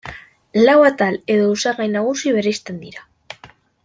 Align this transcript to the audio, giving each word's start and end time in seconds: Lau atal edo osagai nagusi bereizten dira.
Lau 0.61 0.77
atal 0.87 1.19
edo 1.35 1.51
osagai 1.57 1.87
nagusi 1.97 2.33
bereizten 2.39 2.81
dira. 2.87 3.07